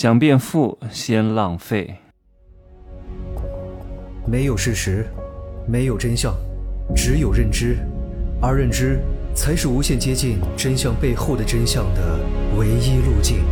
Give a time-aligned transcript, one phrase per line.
[0.00, 1.94] 想变富，先浪费。
[4.26, 5.06] 没有事实，
[5.68, 6.34] 没有真相，
[6.96, 7.76] 只有认知，
[8.40, 8.98] 而认知
[9.34, 12.18] 才是无限接近真相背后的真相的
[12.56, 13.44] 唯一路径。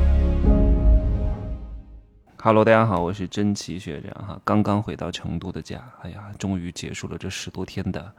[2.38, 8.10] Hello，大家好，我是真奇学长哈，刚刚回到成都的家，哎呀，终于结束了这十多天的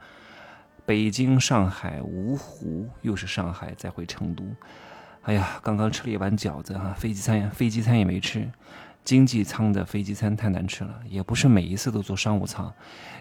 [0.86, 4.44] 北京、上海、芜湖，又是上海，再回成都。
[5.22, 8.50] 哎呀，刚刚吃了一碗饺子哈，飞机餐飞机餐也没吃，
[9.04, 12.72] 经济舱的飞机餐太难吃了，也不是每一次都坐商务舱，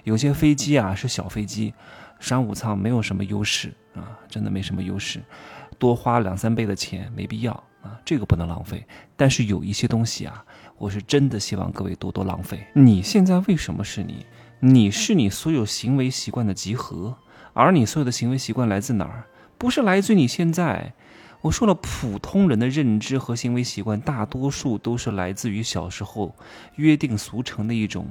[0.03, 1.73] 有些飞机啊是小飞机，
[2.19, 5.21] 商务舱没有什么优势啊，真的没什么优势，
[5.77, 8.85] 多花两三倍的钱没必要啊，这个不能浪费。
[9.15, 10.43] 但是有一些东西啊。
[10.79, 12.65] 我是真的希望各位多多浪费。
[12.73, 14.25] 你现在为什么是你？
[14.61, 17.17] 你是你所有行为习惯的集合，
[17.51, 19.25] 而你所有的行为习惯来自哪儿？
[19.57, 20.93] 不是来自于你现在。
[21.41, 26.35] 我说了，普通人的认知和行为习惯，大多数都是来自于小时候
[26.75, 28.07] 约定俗成的一种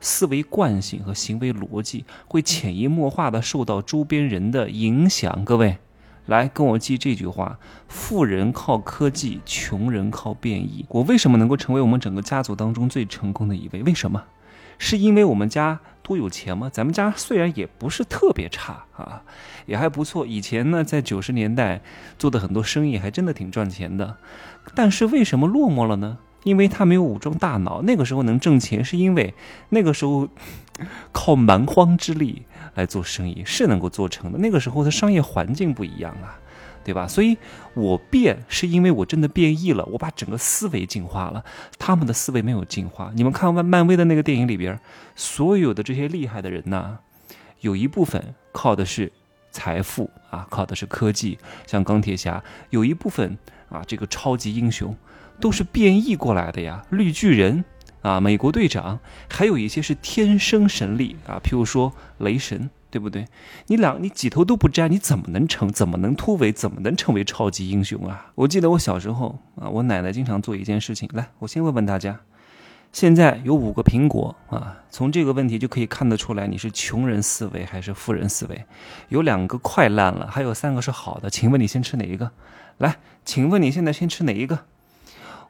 [0.00, 5.44] 思维惯性和行为逻辑，会潜移默化的受到周边人的影响。
[5.44, 5.78] 各位。
[6.26, 10.86] 来跟我记这句话：富人靠科技，穷人靠变异。
[10.88, 13.82] 我为什么能够成为我们整个家族当中最成功的一位？
[13.82, 14.24] 为什么？
[14.78, 16.70] 是因为我们家多有钱吗？
[16.72, 19.24] 咱们家虽然也不是特别差啊，
[19.66, 20.24] 也还不错。
[20.24, 21.80] 以前呢，在九十年代
[22.16, 24.18] 做的很多生意还真的挺赚钱的。
[24.74, 26.18] 但是为什么落寞了呢？
[26.44, 27.82] 因为他没有武装大脑。
[27.82, 29.34] 那个时候能挣钱，是因为
[29.70, 30.28] 那个时候
[31.10, 32.44] 靠蛮荒之力。
[32.74, 34.38] 来做生意是能够做成的。
[34.40, 36.40] 那个时候的商业环境不一样啊，
[36.84, 37.08] 对吧？
[37.08, 37.36] 所以
[37.74, 41.44] 我变是因为我真的变异了，我把整个思维进化了。
[41.78, 43.10] 他们的思维没有进化。
[43.14, 44.78] 你们看漫漫威的那个电影里边，
[45.16, 46.98] 所有的这些厉害的人呐，
[47.60, 49.10] 有一部分靠的是
[49.50, 53.38] 财富啊，靠的是科技，像钢铁侠；有一部分
[53.70, 54.94] 啊，这个超级英雄
[55.40, 57.64] 都是变异过来的呀，绿巨人。
[58.02, 63.26] 啊，美国队长，还有一些是天生神力啊，譬如说雷神，对不对？
[63.66, 65.68] 你两你几头都不沾，你怎么能成？
[65.68, 66.52] 怎么能突围？
[66.52, 68.30] 怎么能成为超级英雄啊？
[68.36, 71.10] 我记得我小时候啊，我奶奶经常做一件事情。
[71.12, 72.20] 来，我先问问大家，
[72.92, 78.64] 现在有五个苹果啊，从这个问题就可以看得出来，你是穷人思维还是富人思维？
[79.08, 82.30] 有两个快烂了，还有三个是好的，请问你先吃哪一个？
[82.78, 84.60] 来，请问你现在先吃哪一个？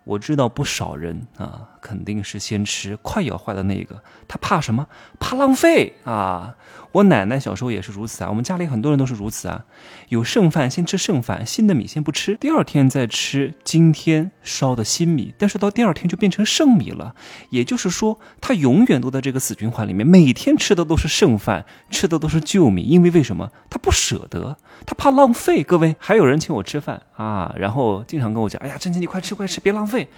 [0.05, 4.87] 我知道不少人啊，肯定是先吃快要坏的那个，他怕什么？
[5.21, 6.56] 怕浪费啊！
[6.93, 9.65] 我奶奶小时候也是如此啊，我们家里很多人都是如此啊。
[10.09, 17.15] 有剩饭先吃剩饭，新的米先不吃，第二天再吃今天烧的新米，但是到第二天就变成剩米了。
[17.50, 23.50] 也就是说，他永远都在这个死循环里面，每天吃的都是剩饭，吃的都是旧米，因为为什么？
[23.69, 24.56] 他不舍得，
[24.87, 25.62] 他怕浪费。
[25.62, 30.09] 各位，还有人请我吃饭啊，然后经常跟我讲：“哎呀，珍珍你快吃快吃，别浪费。”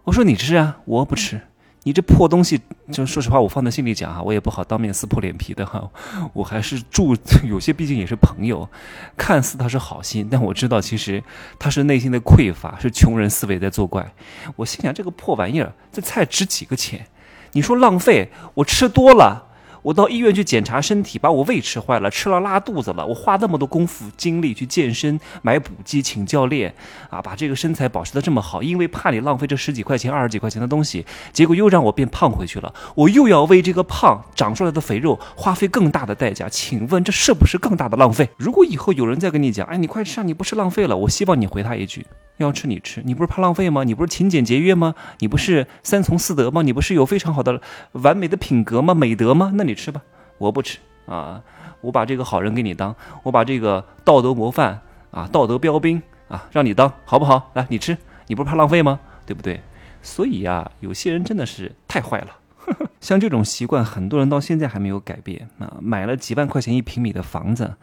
[0.00, 1.40] 费，我说你吃啊，我不吃。
[1.84, 2.60] 你这破东西，
[2.92, 5.90] 就说实话，我放在心里讲啊，我也不好当面撕破脸皮的哈。
[6.34, 7.16] 我还是祝
[7.48, 8.68] 有些，毕竟也是朋友，
[9.16, 11.24] 看似他是好心，但我知道其实
[11.58, 14.12] 他是内心的匮乏，是穷人思维在作怪。
[14.56, 17.06] 我心想，这个破玩意儿，这菜值几个钱？
[17.52, 19.46] 你说浪费，我吃多了。
[19.82, 23.06] 我到医院去检查身体，把我胃吃坏了，吃了拉肚子了。
[23.06, 26.74] 我花那么多功夫精力去健身、买补剂、请教练，
[27.08, 32.72] 啊，把这个身材保持的这么好，因为怕你浪费这十几块钱、二十几块钱的东西，结果又让我变胖回去了。
[32.94, 38.28] 我又要为这个胖长出来的肥肉花费更大的代价，请问这是不是更大的浪费？
[38.36, 40.96] 如果以后有人再跟你讲，哎，你快吃啊，你不是浪费了？
[40.96, 42.06] 我希望你回他一句。
[42.38, 43.84] 要吃你吃，你不是怕浪费吗？
[43.84, 44.94] 你不是勤俭节约吗？
[45.18, 46.62] 你不是三从四德吗？
[46.62, 47.60] 你不是有非常好的
[47.92, 48.94] 完美的品格吗？
[48.94, 49.52] 美德吗？
[49.56, 50.02] 那你你吃吧，
[50.36, 51.40] 我不吃啊！
[51.80, 54.82] 我把这个好人给你当，我把这个道德模范
[55.12, 57.50] 啊，道德标兵啊，让你当好不好？
[57.54, 58.98] 来，你吃，你不是怕浪费吗？
[59.24, 59.60] 对不对？
[60.02, 62.36] 所以呀，有些人真的是太坏了。
[63.00, 65.78] 像这种习惯，很多人到现在还没有改变啊！
[65.80, 67.76] 买了几万块钱一平米的房子，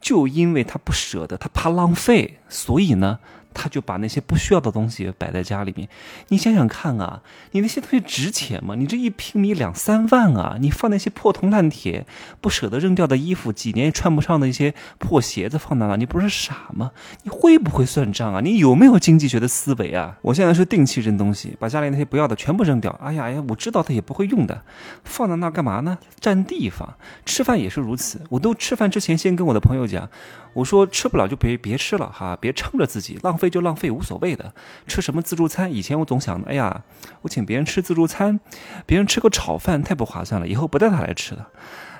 [0.00, 3.18] 就因为他不舍得，他怕浪费，所以呢。
[3.52, 5.88] 他就把那些不需要的东西摆在家里面，
[6.28, 7.22] 你想想看啊，
[7.52, 8.74] 你那些东西值钱吗？
[8.76, 12.06] 你这一平米两三万啊，你放那些破铜烂铁、
[12.40, 16.92] 不舍得扔掉的衣服、几年也穿不上的一些破鞋子放在那，你不是傻吗？
[17.24, 18.40] 你会不会算账啊？
[18.40, 20.16] 你有没有经济学的思维啊？
[20.22, 22.90] 我现在是定期扔东西，把家里那些不要的全部扔掉。
[23.02, 24.62] 哎呀哎呀，我知道他也不会用的，
[25.04, 25.98] 放在那干嘛呢？
[26.20, 26.94] 占地方。
[27.24, 30.08] 吃饭也是如此，我都吃饭之前先跟我的朋友讲。
[30.52, 34.52] 我说吃不了就别别吃了哈，别撑着自己，浪费就浪费，无所谓的。
[34.86, 35.72] 吃什么自助餐？
[35.72, 36.82] 以前我总想，哎呀，
[37.22, 38.40] 我请别人吃自助餐，
[38.86, 41.48] 别人吃个炒饭太不划算了，以后不带他来吃了。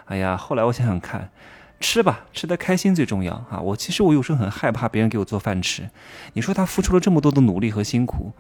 [0.07, 1.31] 哎呀，后来我想想看，
[1.79, 3.61] 吃吧，吃的开心最重要啊！
[3.61, 5.89] 我其实我有时候很害怕别人给我做饭吃。
[6.33, 8.33] 你说他付出了这么多的努力和辛苦，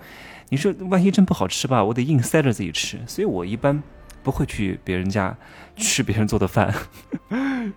[0.49, 2.99] 你说万一真不好吃吧，我得硬塞着自己吃。
[3.07, 3.83] 所以我一般
[4.23, 5.37] 不会去别人家
[5.77, 6.75] 吃别人做的饭，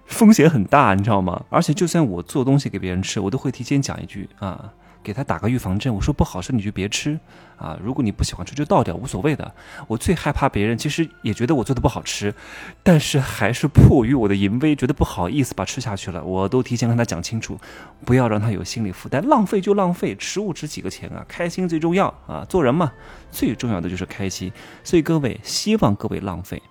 [0.05, 1.45] 风险很大，你知道吗？
[1.49, 4.73] 而且就算我做东西给别人吃，我都会提前讲一句啊。
[5.03, 7.19] 给他打个预防针，我说不好吃你就别吃
[7.57, 7.77] 啊！
[7.83, 9.53] 如果你不喜欢吃就倒掉，无所谓的。
[9.87, 12.33] 我最害怕别人其实也觉得我做的不好吃，
[12.81, 16.23] 但是还是迫于我的淫威，觉得不好意思把吃下去了。
[16.23, 17.59] 我都提前跟他讲清楚，
[18.05, 19.21] 不要让他有心理负担。
[19.27, 21.25] 浪费就浪费，食物值几个钱啊？
[21.27, 22.45] 开心最重要啊！
[22.47, 22.91] 做人嘛，
[23.29, 24.51] 最重要的就是开心。
[24.83, 26.61] 所以各位，希望各位浪费。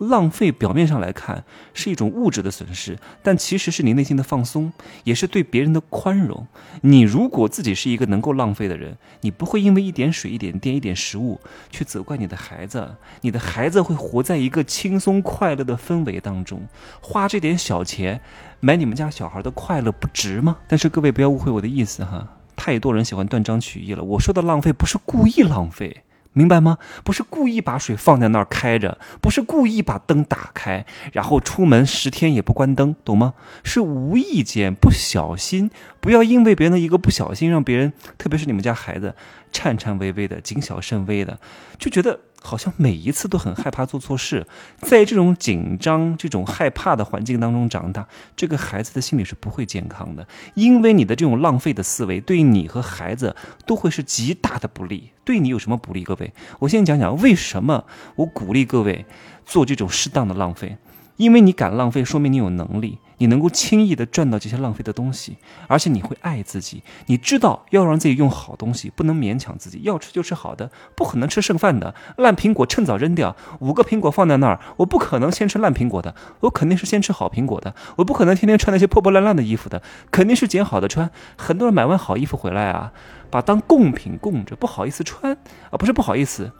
[0.00, 1.44] 浪费表面上来看
[1.74, 4.72] 是一种物质的损失，但其实是你内心的放松，
[5.04, 6.46] 也是对别人的宽容。
[6.80, 11.38] 你如果自己是一个能够浪费的人，你不会因为一点水、一点电、一点食物
[11.70, 16.66] 去责怪你的孩子，你的孩子会活在一个轻松快乐的氛围当中。
[17.02, 18.20] 花这点小钱
[18.60, 20.56] 买你们家小孩的快乐不值吗？
[20.66, 22.26] 但是各位不要误会我的意思哈，
[22.56, 24.02] 太多人喜欢断章取义了。
[24.02, 26.04] 我说的浪费不是故意浪费。
[26.32, 26.78] 明白吗？
[27.04, 33.34] 不是故意把水放在那儿开着，不是故意把灯打开，然后出门十天也不关灯，懂吗？
[33.64, 39.14] 是无意间不小心，不要因为别人的一个不小心，让别人，特别是你们家孩子，
[39.52, 41.38] 颤颤巍巍的、谨小慎微的，
[41.78, 42.20] 就觉得。
[42.42, 44.46] 好像每一次都很害怕做错事，
[44.80, 50.26] 在这种紧张、这种害怕的环境当中长大，这个孩子的心理是不会健康的。
[50.54, 55.10] 因为你的这种浪费的思维，对你和孩子都会是极大的不利。
[55.22, 56.02] 对你有什么不利？
[56.02, 57.84] 各位，我先讲讲为什么
[58.16, 59.04] 我鼓励各位
[59.44, 60.76] 做这种适当的浪费。
[61.20, 65.36] 因为你敢浪费，说明你有能力，你能够轻易的赚到这些浪费的东西，
[65.66, 81.10] 而且你会爱自己，你知道要让自己用好东西，不能勉强自己，要吃就吃好的，不可能吃剩饭的，烂苹果趁早扔掉，五个苹果放在那儿，我不可能先吃烂苹果的，我肯定是先吃好苹果的，我不可能天天穿那些破破烂烂的衣服的，肯定是捡好的穿。
[81.36, 82.94] 很多人买完好衣服回来啊，
[83.28, 85.36] 把当贡品供着，不好意思穿
[85.68, 86.50] 啊，不是不好意思，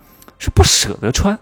[0.41, 1.39] 是不舍得穿。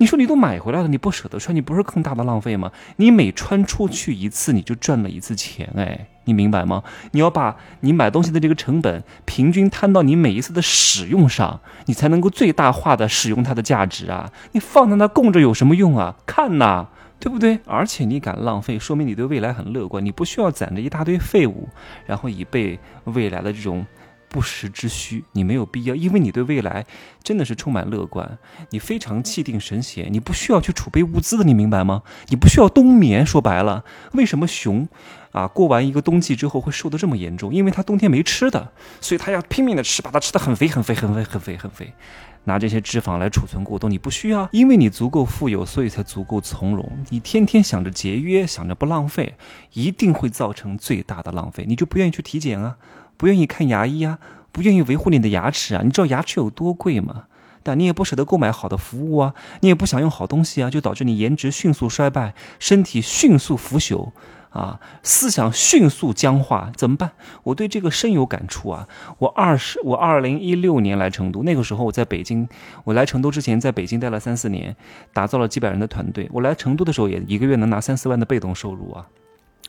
[0.00, 2.70] 你说你都买回来了，你不舍得穿，你不是更大的浪费吗？
[2.96, 6.84] 你每穿出去一次，你就赚了一次钱，哎，你明白吗？
[7.10, 14.30] 你要把你买东西的这个成本平均摊到你每一次的使用上，你才能够最大化的使用它的价值啊！
[14.52, 16.14] 你放在那供着有什么用啊？
[16.24, 16.86] 看呐，
[17.18, 17.58] 对不对？
[17.66, 21.68] 而且你敢浪费，说明你对未来很乐观，你不需要攒着一大堆废物，
[22.06, 23.84] 然后以备未来的这种。
[24.28, 26.86] 不时之需，你没有必要，因为你对未来
[27.22, 28.38] 真的是充满乐观，
[28.70, 32.02] 你非常气定神闲，你不需要去储备物资的，你明白吗？
[32.28, 33.24] 你不需要冬眠。
[33.24, 34.88] 说白了，为什么熊
[35.32, 37.52] 啊过完一个冬季之后会瘦得这么严重？
[37.52, 41.92] 因为它冬天没吃的，所以它要拼命的吃，把它吃的很肥很肥很肥很肥很肥，
[42.44, 43.90] 拿这些脂肪来储存过冬。
[43.90, 47.04] 你不需要，因为你足够富有，所以才足够从容。
[47.10, 49.34] 你天天想着节约，想着不浪费，
[49.72, 51.64] 一定会造成最大的浪费。
[51.66, 52.76] 你就不愿意去体检啊？
[53.18, 54.18] 不愿意看牙医啊，
[54.50, 57.24] 不愿意维护你的牙齿啊，你知道牙齿有多贵吗？
[57.62, 64.12] 但你也不舍得购买好的服务啊，你也不想用好东西啊，就导致你颜值迅速衰败，身体迅速腐朽，
[64.50, 67.10] 啊，思想迅速僵化，怎么办？
[67.42, 68.88] 我对这个深有感触啊！
[69.18, 72.48] 我二十，我二零一六年来成都，那个时候我在北京，
[72.84, 74.74] 我来成都之前在北京待了三四年，
[75.12, 76.26] 打造了几百人的团队。
[76.32, 79.06] 我来成都的时候也一个月能拿三四万的被动收入啊。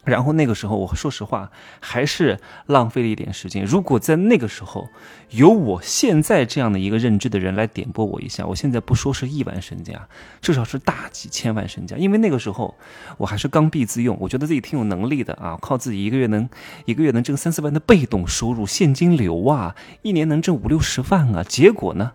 [0.05, 3.63] 然后那个时候，我说实话，还是浪费了一点时间。
[3.63, 4.89] 如果在那个时候
[5.29, 10.07] 有我现在这样的一个认知的人来点拨我一下，我现在不说是亿万身家，
[10.41, 11.97] 至少是大几千万身家。
[11.97, 12.75] 因为那个时候
[13.17, 16.49] 我还是刚愎自用，我觉得自己挺有能力的啊，靠自己一个月能
[16.85, 21.43] 一个月能挣三四万的被动收入，现金流啊，一年能挣五六十万啊。
[21.43, 22.13] 结果呢？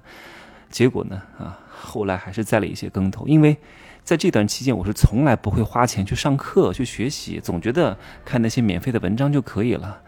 [0.70, 1.22] 结果呢？
[1.38, 3.58] 啊，后来还是栽了一些跟头，因为。
[4.04, 10.02] 在这段期间，我是从来不会花钱去上课、去学习，总觉得看那些免费的文章就可以了。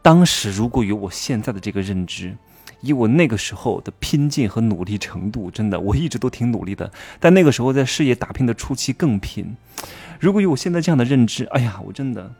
[0.00, 2.36] 当时如果有我现在的这个认知，
[2.80, 6.92] 以我那个时候的拼劲和努力程度，真的我一直都挺努力的。
[7.18, 9.56] 但那个时候在事业打拼的初期更拼。
[10.20, 12.32] 如果有我现在这样的认知，哎呀，我真的。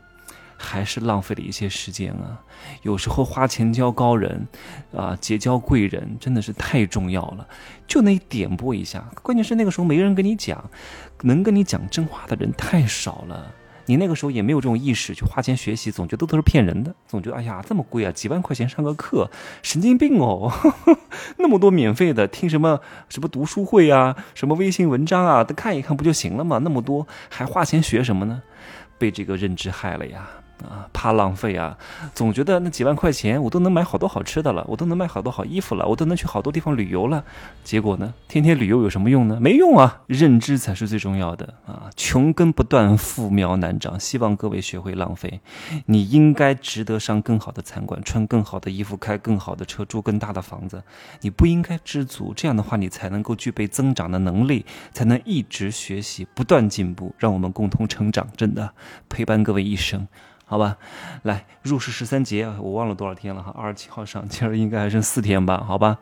[0.61, 2.39] 还是浪费了一些时间啊！
[2.83, 4.47] 有时候花钱交高人，
[4.95, 7.47] 啊，结交贵人真的是太重要了，
[7.87, 9.03] 就那点拨一下。
[9.23, 10.69] 关键是那个时候没人跟你讲，
[11.23, 13.51] 能跟你讲真话的人太少了。
[13.87, 19.29] 你那个时候也没有这种意识去花钱学习，总觉得都是骗人的，总觉得哎呀这么贵啊，几万块钱上个课，
[19.63, 20.51] 神经病哦！
[21.37, 26.59] 那么多免费的，听什么什么读书会啊，什么微信文章啊，都看一看不就行了吗？
[26.63, 28.43] 那么多还花钱学什么呢？
[28.99, 30.29] 被这个认知害了呀！
[30.63, 31.77] 啊，怕浪费啊，
[32.13, 37.23] 总觉得那几万块钱我都能买好多好吃的了，我都能买好多好衣服了，我都能去好多地方旅游了。
[37.63, 39.39] 结果呢，天天旅游有什么用呢？
[39.39, 40.01] 没用啊！
[40.07, 41.89] 认知才是最重要的啊！
[41.95, 43.99] 穷根不断，富苗难长。
[43.99, 45.41] 希望各位学会浪费，
[45.85, 50.83] 你应该值得上更好的餐馆，穿更好的衣服，开更好的车，住更大的房子。
[51.21, 58.27] 你不应该知足，这样的话你才能够具备增长的能力，才能一直学习，不断进步，让我们共同成长。
[58.35, 58.73] 真的，
[59.09, 60.07] 陪伴各位一生。
[60.51, 60.75] 好吧，
[61.23, 65.63] 来入世十三节，我忘了多少天了哈，二十七号上，今儿应该还剩四天吧？
[65.65, 65.97] 好吧，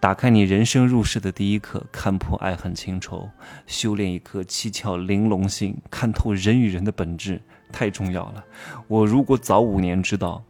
[0.00, 3.30] 打开你人生入世的第一课，看破爱恨情仇，
[3.64, 7.40] 修炼一颗七窍玲珑心，看透人与人的本质，
[7.70, 8.44] 太重要了。
[8.88, 10.42] 我如果早五年知道，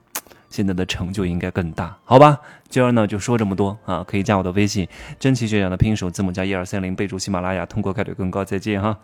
[0.49, 1.95] 现在的成就应该更大。
[2.05, 2.40] 好吧，
[2.71, 4.88] 今儿呢就说这么多啊，可以加我的微信，
[5.19, 8.43] 真奇学长的拼手字母加一二三零，备注喜马拉雅，通过概率更高。
[8.43, 8.97] 再见哈。